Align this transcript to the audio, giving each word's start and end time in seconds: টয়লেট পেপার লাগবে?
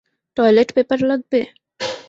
টয়লেট 0.37 0.69
পেপার 0.75 0.99
লাগবে? 1.03 1.39